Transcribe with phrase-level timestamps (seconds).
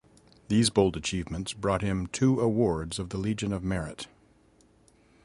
[0.47, 4.07] These bold achievements brought him two awards of the Legion of Merit.